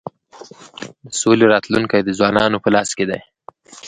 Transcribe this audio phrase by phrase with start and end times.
[1.05, 3.19] د سولی راتلونکی د ځوانانو په لاس کي دی.